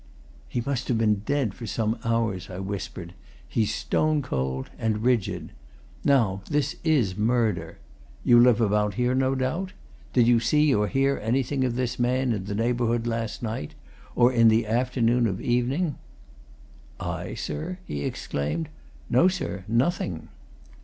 "He 0.49 0.61
must 0.61 0.87
have 0.87 0.97
been 0.97 1.21
dead 1.27 1.53
for 1.53 1.67
some 1.67 1.95
hours," 2.03 2.49
I 2.49 2.57
whispered. 2.57 3.13
"He's 3.47 3.71
stone 3.71 4.23
cold 4.23 4.71
and 4.79 5.03
rigid. 5.03 5.51
Now, 6.03 6.41
this 6.49 6.75
is 6.83 7.15
murder! 7.15 7.77
You 8.23 8.39
live 8.39 8.59
about 8.61 8.95
here, 8.95 9.13
no 9.13 9.35
doubt? 9.35 9.73
Did 10.13 10.25
you 10.25 10.39
see 10.39 10.73
or 10.73 10.87
hear 10.87 11.19
anything 11.21 11.63
of 11.63 11.75
this 11.75 11.99
man 11.99 12.33
in 12.33 12.45
the 12.45 12.55
neighbourhood 12.55 13.05
last 13.05 13.43
night 13.43 13.75
or 14.15 14.33
in 14.33 14.47
the 14.47 14.65
afternoon 14.65 15.27
or 15.27 15.39
evening?" 15.39 15.99
"I, 16.99 17.35
sir?" 17.35 17.77
he 17.85 18.03
exclaimed. 18.03 18.69
"No, 19.07 19.27
sir 19.27 19.65
nothing!" 19.67 20.29